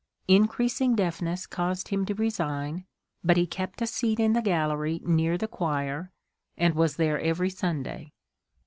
Increasing 0.27 0.95
deafness 0.95 1.45
caused 1.45 1.89
him 1.89 2.07
to 2.07 2.15
resign, 2.15 2.87
but 3.23 3.37
he 3.37 3.45
kept 3.45 3.83
a 3.83 3.85
seat 3.85 4.19
in 4.19 4.33
the 4.33 4.41
gallery 4.41 4.99
near 5.05 5.37
the 5.37 5.47
choir, 5.47 6.11
and 6.57 6.73
was 6.73 6.95
there 6.95 7.19
every 7.19 7.51
Sunday. 7.51 8.11